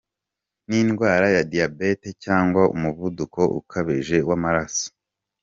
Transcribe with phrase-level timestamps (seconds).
[0.67, 4.87] n’indwara ya Diabete cyangwa umuvuduko ukabije w’amaraso.